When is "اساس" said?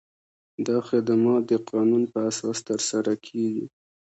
2.29-2.57